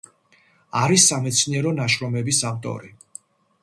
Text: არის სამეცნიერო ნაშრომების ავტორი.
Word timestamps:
არის 0.79 1.05
სამეცნიერო 1.11 1.77
ნაშრომების 1.83 2.43
ავტორი. 2.53 2.95